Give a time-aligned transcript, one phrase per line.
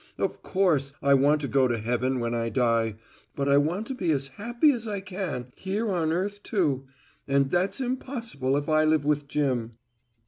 [0.17, 2.95] Of course, I want to go to Heaven when I die,
[3.35, 6.87] but I want to be as happy as I can here on earth, too.
[7.27, 9.77] And that's impossible if I live with Jim."